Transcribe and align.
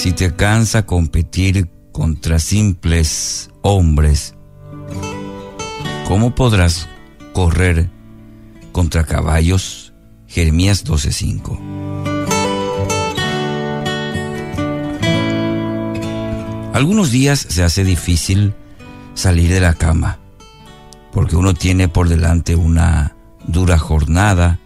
Si 0.00 0.12
te 0.12 0.34
cansa 0.34 0.86
competir 0.86 1.68
contra 1.92 2.38
simples 2.38 3.50
hombres, 3.60 4.34
¿cómo 6.08 6.34
podrás 6.34 6.88
correr 7.34 7.90
contra 8.72 9.04
caballos? 9.04 9.92
Jeremías 10.26 10.86
12:5. 10.86 11.60
Algunos 16.72 17.10
días 17.10 17.38
se 17.50 17.62
hace 17.62 17.84
difícil 17.84 18.54
salir 19.12 19.52
de 19.52 19.60
la 19.60 19.74
cama, 19.74 20.18
porque 21.12 21.36
uno 21.36 21.52
tiene 21.52 21.88
por 21.88 22.08
delante 22.08 22.56
una 22.56 23.16
dura 23.46 23.76
jornada, 23.76 24.60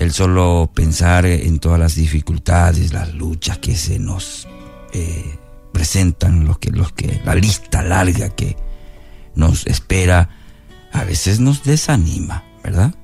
el 0.00 0.12
solo 0.12 0.70
pensar 0.74 1.26
en 1.26 1.58
todas 1.58 1.78
las 1.78 1.94
dificultades, 1.94 2.94
las 2.94 3.12
luchas 3.12 3.58
que 3.58 3.76
se 3.76 3.98
nos 3.98 4.48
eh, 4.94 5.38
presentan, 5.74 6.46
los 6.46 6.58
que, 6.58 6.70
los 6.70 6.90
que, 6.92 7.20
la 7.22 7.34
lista 7.34 7.82
larga 7.82 8.30
que 8.30 8.56
nos 9.34 9.66
espera, 9.66 10.30
a 10.90 11.04
veces 11.04 11.38
nos 11.38 11.64
desanima, 11.64 12.44
¿verdad? 12.64 12.94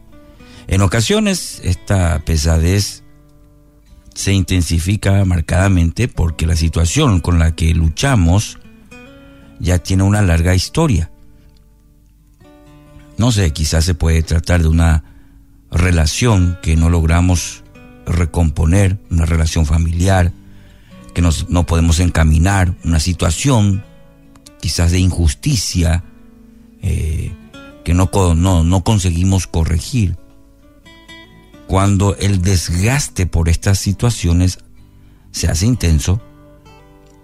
En 0.69 0.81
ocasiones 0.81 1.61
esta 1.65 2.19
pesadez 2.25 3.03
se 4.15 4.33
intensifica 4.33 5.23
marcadamente 5.27 6.09
porque 6.09 6.47
la 6.47 6.57
situación 6.57 7.21
con 7.21 7.39
la 7.39 7.55
que 7.55 7.75
luchamos 7.75 8.59
ya 9.61 9.79
tiene 9.79 10.03
una 10.03 10.23
larga 10.23 10.55
historia. 10.55 11.11
No 13.19 13.33
sé, 13.33 13.53
quizás 13.53 13.85
se 13.85 13.95
puede 13.95 14.23
tratar 14.23 14.63
de 14.63 14.69
una 14.69 15.16
relación 15.71 16.59
que 16.63 16.77
no 16.77 16.91
logramos 16.91 17.65
recomponer, 18.07 18.99
una 19.11 19.27
relación 19.27 19.67
familiar, 19.67 20.33
que 21.15 21.23
no 21.23 21.67
podemos 21.67 21.99
encaminar, 22.01 22.75
una 22.85 23.01
situación 23.01 23.83
quizás 24.61 24.91
de 24.91 24.99
injusticia 24.99 26.05
eh, 26.83 27.33
que 27.85 27.95
no, 27.95 28.11
no, 28.35 28.65
no 28.65 28.85
conseguimos 28.85 29.47
corregir. 29.47 30.17
Cuando 31.67 32.17
el 32.17 32.43
desgaste 32.43 33.27
por 33.27 33.49
estas 33.49 33.79
situaciones 33.79 34.59
se 35.31 35.49
hace 35.49 35.67
intenso, 35.67 36.21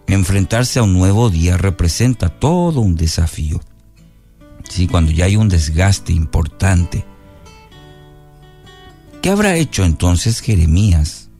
enfrentarse 0.06 0.78
a 0.78 0.82
un 0.82 0.92
nuevo 0.92 1.30
día 1.30 1.56
representa 1.56 2.28
todo 2.28 2.80
un 2.80 2.96
desafío. 2.96 3.60
Sí, 4.68 4.86
cuando 4.86 5.10
ya 5.10 5.26
hay 5.26 5.36
un 5.36 5.48
desgaste 5.48 6.12
importante. 6.12 7.04
¿Qué 9.22 9.30
habrá 9.30 9.54
hecho 9.54 9.84
entonces 9.84 10.40
Jeremías 10.40 11.30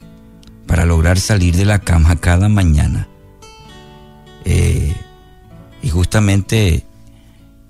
para 0.69 0.87
lograr 0.87 1.19
salir 1.19 1.57
de 1.57 1.65
la 1.65 1.81
cama 1.81 2.15
cada 2.15 2.49
mañana? 2.49 3.09
Eh, 4.45 4.95
y 5.83 5.89
justamente 5.89 6.87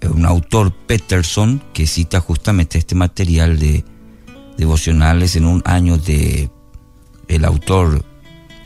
eh, 0.02 0.08
un 0.08 0.26
autor 0.26 0.70
Peterson 0.70 1.62
que 1.72 1.86
cita 1.86 2.20
justamente 2.20 2.76
este 2.76 2.94
material 2.94 3.58
de 3.58 3.86
devocionales 4.58 5.34
en 5.36 5.46
un 5.46 5.62
año 5.64 5.96
de 5.96 6.50
el 7.28 7.46
autor 7.46 8.04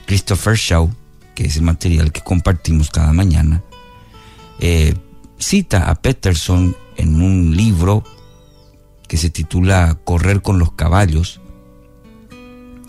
Christopher 0.05 0.56
Shaw, 0.56 0.91
que 1.36 1.44
es 1.44 1.55
el 1.55 1.62
material 1.62 2.11
que 2.11 2.22
compartimos 2.22 2.91
cada 2.91 3.12
mañana, 3.12 3.62
eh, 4.58 4.97
cita 5.39 5.89
a 5.91 5.94
Peterson 5.94 6.77
en 6.97 7.22
un 7.22 7.56
libro 7.56 8.02
que 9.08 9.16
se 9.16 9.30
titula 9.30 9.98
Correr 10.04 10.42
con 10.42 10.58
los 10.58 10.72
caballos, 10.72 11.40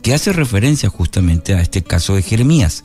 que 0.02 0.14
hace 0.14 0.34
referencia 0.34 0.90
justamente 0.90 1.54
a 1.54 1.62
este 1.62 1.84
caso 1.84 2.16
de 2.16 2.22
Jeremías. 2.22 2.84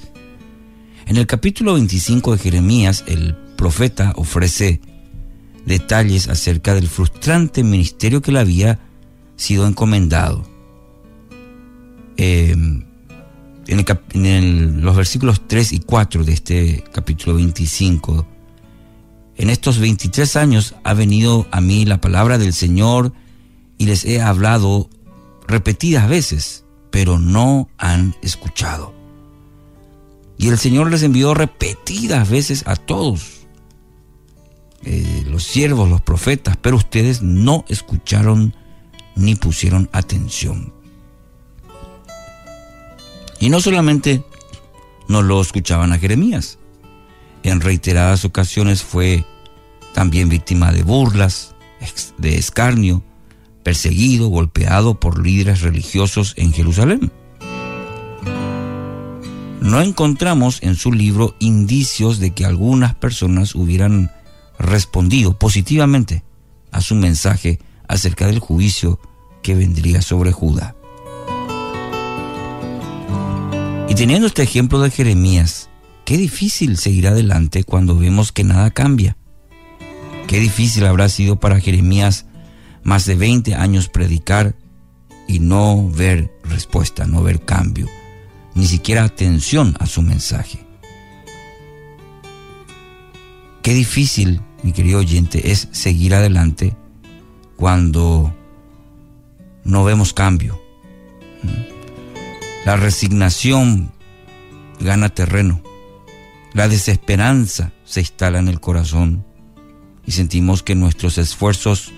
En 1.07 1.17
el 1.17 1.27
capítulo 1.27 1.75
25 1.75 2.33
de 2.33 2.39
Jeremías, 2.39 3.05
el 3.07 3.37
profeta 3.57 4.13
ofrece 4.17 4.81
detalles 5.67 6.29
acerca 6.29 6.75
del 6.75 6.89
frustrante 6.89 7.63
ministerio 7.63 8.23
que 8.23 8.33
le 8.33 8.41
había 8.41 8.81
sido 9.37 9.67
encomendado. 9.67 10.45
Eh, 12.17 12.57
en, 13.67 14.83
los 14.83 14.97
versículos 14.97 15.43
3 15.47 15.73
y 15.73 15.81
4 15.81 16.25
de 16.25 16.33
este 16.33 16.85
capítulo 16.93 17.37
25, 17.37 18.27
en 19.37 19.51
estos 19.51 19.79
23 19.79 20.37
años 20.37 20.75
ha 20.85 20.95
venido 20.95 21.47
a 21.51 21.61
mí 21.61 21.85
la 21.85 22.01
palabra 22.01 22.39
del 22.39 22.53
Señor 22.53 23.13
y 23.83 23.87
les 23.87 24.05
he 24.05 24.23
hablado 24.23 24.89
repetidas 25.49 26.09
veces, 26.09 26.65
pero 26.93 27.19
no 27.19 27.69
han 27.79 28.15
escuchado. 28.23 28.95
Y 30.39 30.51
el 30.51 30.57
Señor 30.57 30.89
les 30.89 31.03
envió 31.03 31.35
repetidas 31.35 32.31
veces 32.31 32.63
a 32.69 32.77
todos, 32.77 33.49
eh, 34.85 35.25
los 35.29 35.43
siervos, 35.43 35.91
los 35.91 36.01
profetas, 36.01 36.57
pero 36.57 36.77
ustedes 36.77 37.23
no 37.23 37.65
escucharon 37.67 38.55
ni 39.17 39.35
pusieron 39.35 39.91
atención. 39.91 40.73
Y 43.41 43.51
no 43.51 43.61
solamente 43.61 44.25
no 45.09 45.23
lo 45.23 45.41
escuchaban 45.41 45.93
a 45.93 45.99
Jeremías, 45.99 46.61
en 47.43 47.61
reiteradas 47.61 48.25
ocasiones 48.25 48.85
fue 48.85 49.25
también 49.93 50.29
víctima 50.29 50.71
de 50.71 50.85
burlas, 50.85 51.57
de 52.19 52.39
escarnio, 52.39 53.03
perseguido, 53.63 54.29
golpeado 54.29 54.99
por 54.99 55.25
líderes 55.25 55.63
religiosos 55.63 56.35
en 56.37 56.53
Jerusalén. 56.53 57.13
No 59.61 59.81
encontramos 59.81 60.59
en 60.63 60.75
su 60.75 60.93
libro 60.93 61.37
indicios 61.39 62.19
de 62.19 62.33
que 62.33 62.45
algunas 62.45 62.95
personas 62.95 63.55
hubieran 63.55 64.11
respondido 64.59 65.39
positivamente 65.39 66.25
a 66.73 66.81
su 66.81 66.95
mensaje 66.95 67.61
acerca 67.87 68.27
del 68.27 68.41
juicio 68.41 68.99
que 69.43 69.55
vendría 69.55 70.03
sobre 70.03 70.33
Judá. 70.33 70.75
Y 73.89 73.95
teniendo 73.95 74.27
este 74.27 74.43
ejemplo 74.43 74.81
de 74.81 74.91
Jeremías, 74.91 75.69
qué 76.05 76.17
difícil 76.17 76.77
seguir 76.77 77.07
adelante 77.07 77.63
cuando 77.63 77.97
vemos 77.97 78.33
que 78.33 78.43
nada 78.43 78.71
cambia. 78.71 79.17
Qué 80.27 80.41
difícil 80.41 80.87
habrá 80.87 81.09
sido 81.09 81.37
para 81.39 81.61
Jeremías 81.61 82.27
más 82.83 83.07
de 83.07 83.15
20 83.15 83.55
años 83.55 83.89
predicar 83.89 84.57
y 85.29 85.39
no 85.39 85.89
ver 85.89 86.33
respuesta, 86.45 87.07
no 87.07 87.23
ver 87.23 87.45
cambio, 87.45 87.89
ni 88.55 88.67
siquiera 88.67 89.05
atención 89.05 89.77
a 89.79 89.87
su 89.87 90.03
mensaje. 90.03 90.65
Qué 93.63 93.75
difícil, 93.75 94.41
mi 94.63 94.73
querido 94.73 94.99
oyente, 94.99 95.53
es 95.53 95.69
seguir 95.71 96.15
adelante 96.15 96.75
cuando 97.57 98.35
no 99.65 99.85
vemos 99.85 100.13
cambio. 100.13 100.61
La 102.65 102.77
resignación 102.77 103.93
gana 104.81 105.09
terreno. 105.09 105.63
La 106.55 106.69
desesperanza 106.69 107.73
se 107.85 108.01
instala 108.01 108.39
en 108.39 108.49
el 108.49 108.61
corazón 108.61 109.25
y 110.05 110.13
sentimos 110.13 110.63
que 110.63 110.75
nuestros 110.75 111.19
esfuerzos 111.19 111.93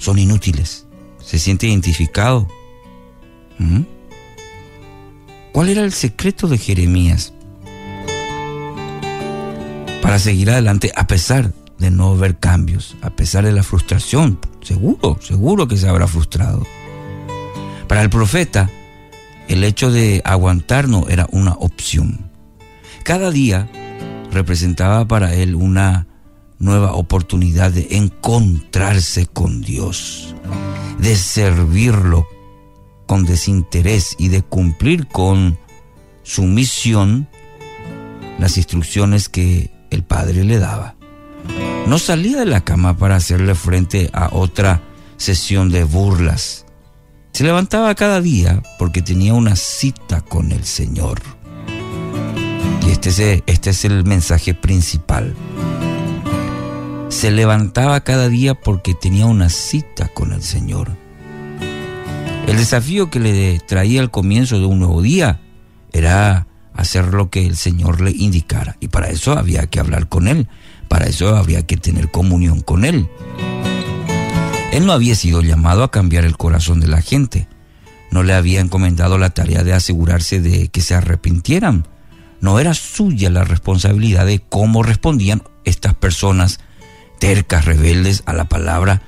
son 0.00 0.18
inútiles. 0.18 0.86
Se 1.22 1.38
siente 1.38 1.68
identificado. 1.68 2.48
¿Cuál 5.52 5.68
era 5.68 5.84
el 5.84 5.92
secreto 5.92 6.48
de 6.48 6.58
Jeremías 6.58 7.34
para 10.00 10.18
seguir 10.18 10.50
adelante 10.50 10.90
a 10.96 11.06
pesar 11.06 11.52
de 11.78 11.90
no 11.90 12.16
ver 12.16 12.38
cambios, 12.38 12.96
a 13.02 13.10
pesar 13.10 13.44
de 13.44 13.52
la 13.52 13.62
frustración. 13.62 14.38
Seguro, 14.62 15.18
seguro 15.20 15.68
que 15.68 15.76
se 15.76 15.88
habrá 15.88 16.06
frustrado. 16.06 16.66
Para 17.86 18.02
el 18.02 18.10
profeta, 18.10 18.70
el 19.48 19.62
hecho 19.62 19.90
de 19.90 20.22
aguantar 20.24 20.88
no 20.88 21.08
era 21.08 21.26
una 21.32 21.52
opción. 21.52 22.30
Cada 23.04 23.30
día 23.30 23.68
representaba 24.32 25.06
para 25.06 25.34
él 25.34 25.54
una 25.54 26.06
nueva 26.60 26.92
oportunidad 26.92 27.72
de 27.72 27.88
encontrarse 27.90 29.26
con 29.26 29.62
Dios, 29.62 30.36
de 30.98 31.16
servirlo 31.16 32.28
con 33.06 33.24
desinterés 33.24 34.14
y 34.18 34.28
de 34.28 34.42
cumplir 34.42 35.08
con 35.08 35.58
su 36.22 36.44
misión 36.44 37.28
las 38.38 38.56
instrucciones 38.56 39.28
que 39.28 39.70
el 39.90 40.04
Padre 40.04 40.44
le 40.44 40.58
daba. 40.58 40.94
No 41.86 41.98
salía 41.98 42.38
de 42.38 42.46
la 42.46 42.60
cama 42.60 42.96
para 42.96 43.16
hacerle 43.16 43.54
frente 43.54 44.10
a 44.12 44.28
otra 44.32 44.82
sesión 45.16 45.70
de 45.70 45.82
burlas. 45.82 46.66
Se 47.32 47.42
levantaba 47.42 47.94
cada 47.94 48.20
día 48.20 48.62
porque 48.78 49.02
tenía 49.02 49.34
una 49.34 49.56
cita 49.56 50.20
con 50.20 50.52
el 50.52 50.64
Señor. 50.64 51.20
Y 52.86 52.90
este 52.90 53.08
es, 53.08 53.42
este 53.46 53.70
es 53.70 53.84
el 53.84 54.04
mensaje 54.04 54.54
principal. 54.54 55.34
Se 57.10 57.32
levantaba 57.32 58.00
cada 58.02 58.28
día 58.28 58.54
porque 58.54 58.94
tenía 58.94 59.26
una 59.26 59.48
cita 59.48 60.08
con 60.08 60.32
el 60.32 60.42
Señor. 60.42 60.96
El 62.46 62.56
desafío 62.56 63.10
que 63.10 63.18
le 63.18 63.58
traía 63.58 64.00
al 64.00 64.12
comienzo 64.12 64.58
de 64.58 64.66
un 64.66 64.78
nuevo 64.78 65.02
día 65.02 65.40
era 65.92 66.46
hacer 66.72 67.12
lo 67.12 67.28
que 67.28 67.44
el 67.46 67.56
Señor 67.56 68.00
le 68.00 68.12
indicara. 68.12 68.76
Y 68.80 68.88
para 68.88 69.10
eso 69.10 69.32
había 69.32 69.66
que 69.66 69.80
hablar 69.80 70.08
con 70.08 70.28
Él, 70.28 70.48
para 70.88 71.06
eso 71.06 71.36
habría 71.36 71.66
que 71.66 71.76
tener 71.76 72.12
comunión 72.12 72.60
con 72.60 72.84
Él. 72.84 73.08
Él 74.72 74.86
no 74.86 74.92
había 74.92 75.16
sido 75.16 75.42
llamado 75.42 75.82
a 75.82 75.90
cambiar 75.90 76.24
el 76.24 76.36
corazón 76.36 76.78
de 76.78 76.86
la 76.86 77.02
gente, 77.02 77.48
no 78.12 78.22
le 78.22 78.34
había 78.34 78.60
encomendado 78.60 79.18
la 79.18 79.30
tarea 79.30 79.64
de 79.64 79.72
asegurarse 79.72 80.40
de 80.40 80.68
que 80.68 80.80
se 80.80 80.94
arrepintieran. 80.94 81.88
No 82.40 82.60
era 82.60 82.72
suya 82.72 83.30
la 83.30 83.44
responsabilidad 83.44 84.26
de 84.26 84.40
cómo 84.40 84.84
respondían 84.84 85.42
estas 85.64 85.94
personas 85.94 86.60
tercas, 87.20 87.66
rebeldes 87.66 88.24
a 88.26 88.32
la 88.32 88.48
palabra 88.48 89.02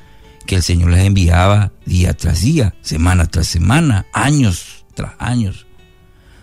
que 0.46 0.54
el 0.54 0.62
Señor 0.62 0.90
les 0.90 1.04
enviaba 1.04 1.72
día 1.84 2.14
tras 2.14 2.42
día, 2.42 2.74
semana 2.82 3.26
tras 3.26 3.48
semana, 3.48 4.06
años 4.12 4.84
tras 4.94 5.14
años. 5.18 5.66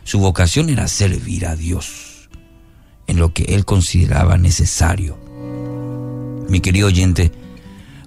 Su 0.04 0.20
vocación 0.20 0.70
era 0.70 0.88
servir 0.88 1.46
a 1.46 1.56
Dios 1.56 2.30
en 3.08 3.18
lo 3.18 3.34
que 3.34 3.44
él 3.56 3.64
consideraba 3.66 4.38
necesario. 4.38 5.18
Mi 6.50 6.60
querido 6.60 6.88
oyente, 6.88 7.32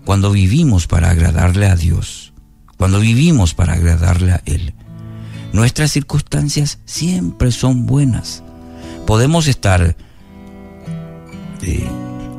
cuando 0.05 0.33
vivimos 0.33 0.87
para 0.87 1.11
agradarle 1.11 1.67
a 1.67 1.77
Dios, 1.77 2.33
cuando 2.77 2.99
vivimos 2.99 3.55
para 3.55 3.75
agradarle 3.75 4.33
a 4.33 4.43
Él, 4.45 4.75
nuestras 5.53 5.93
circunstancias 5.93 6.81
siempre 6.85 7.53
son 7.53 7.87
buenas. 7.87 8.43
Podemos 9.07 9.47
estar 9.47 9.97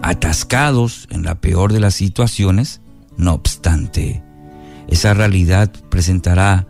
atascados 0.04 1.08
en 1.10 1.24
la 1.24 1.40
peor 1.40 1.72
de 1.72 1.80
las 1.80 1.96
situaciones, 1.96 2.82
no 3.18 3.34
obstante, 3.34 4.22
esa 4.90 5.14
realidad 5.14 5.72
presentará 5.90 6.68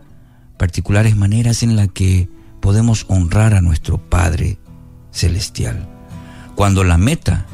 particulares 0.56 1.16
maneras 1.16 1.64
en 1.64 1.74
las 1.74 1.88
que 1.88 2.30
podemos 2.60 3.04
honrar 3.08 3.54
a 3.54 3.60
nuestro 3.60 3.98
Padre 3.98 4.58
Celestial. 5.10 5.88
Cuando 6.54 6.84
la 6.84 6.96
meta 6.96 7.46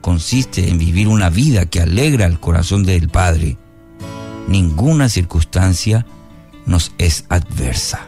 consiste 0.00 0.70
en 0.70 0.78
vivir 0.78 1.08
una 1.08 1.28
vida 1.28 1.66
que 1.66 1.80
alegra 1.80 2.26
el 2.26 2.38
corazón 2.38 2.84
del 2.84 3.08
Padre, 3.08 3.58
ninguna 4.46 5.08
circunstancia 5.08 6.06
nos 6.66 6.92
es 6.98 7.26
adversa. 7.28 8.06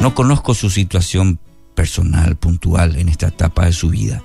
No 0.00 0.12
conozco 0.14 0.54
su 0.54 0.70
situación 0.70 1.38
personal, 1.76 2.36
puntual 2.36 2.96
en 2.96 3.08
esta 3.08 3.28
etapa 3.28 3.66
de 3.66 3.72
su 3.72 3.90
vida. 3.90 4.22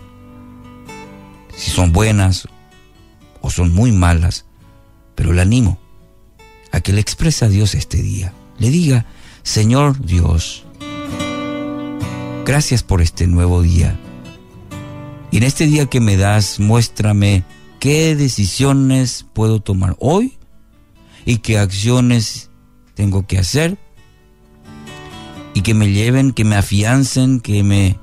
Si 1.58 1.72
son 1.72 1.92
buenas 1.92 2.48
o 3.42 3.50
son 3.50 3.74
muy 3.74 3.92
malas, 3.92 4.46
pero 5.16 5.34
le 5.34 5.42
animo 5.42 5.80
a 6.72 6.82
que 6.82 6.94
le 6.94 7.02
exprese 7.02 7.46
a 7.46 7.50
Dios 7.50 7.76
este 7.76 8.02
día. 8.02 8.34
Le 8.58 8.70
diga, 8.70 9.06
Señor 9.44 10.04
Dios, 10.06 10.66
gracias 12.46 12.84
por 12.84 13.02
este 13.02 13.28
nuevo 13.28 13.62
día. 13.62 13.98
Y 15.32 15.38
en 15.38 15.44
este 15.44 15.66
día 15.68 15.86
que 15.86 16.00
me 16.00 16.18
das, 16.18 16.60
muéstrame 16.60 17.44
qué 17.80 18.16
decisiones 18.16 19.26
puedo 19.34 19.60
tomar 19.60 19.96
hoy 20.00 20.38
y 21.26 21.38
qué 21.38 21.58
acciones 21.58 22.50
tengo 22.94 23.28
que 23.28 23.38
hacer 23.38 23.78
y 25.54 25.62
que 25.62 25.74
me 25.74 25.92
lleven, 25.92 26.32
que 26.32 26.44
me 26.44 26.56
afiancen, 26.56 27.40
que 27.40 27.64
me 27.64 27.98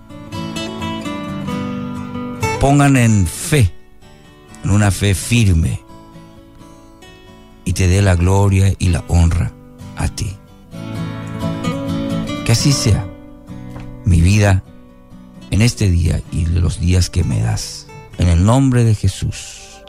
pongan 2.62 2.96
en 2.96 3.26
fe, 3.26 3.72
en 4.62 4.70
una 4.70 4.92
fe 4.92 5.16
firme 5.16 5.80
y 7.64 7.72
te 7.72 7.88
dé 7.88 8.00
la 8.02 8.14
gloria 8.14 8.72
y 8.78 8.90
la 8.90 9.02
honra 9.08 9.50
a 9.96 10.06
ti. 10.06 10.36
Que 12.44 12.52
así 12.52 12.72
sea 12.72 13.04
mi 14.04 14.20
vida 14.20 14.62
en 15.50 15.60
este 15.60 15.90
día 15.90 16.22
y 16.30 16.46
los 16.46 16.78
días 16.78 17.10
que 17.10 17.24
me 17.24 17.40
das. 17.40 17.88
En 18.18 18.28
el 18.28 18.44
nombre 18.44 18.84
de 18.84 18.94
Jesús. 18.94 19.82